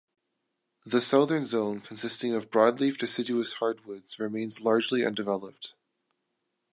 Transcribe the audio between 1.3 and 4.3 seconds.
zone consisting of broadleaf deciduous hardwoods